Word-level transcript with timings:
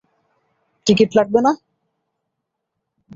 Ticket 0.87 1.09
লাগবে 1.17 1.39
না? 1.45 1.51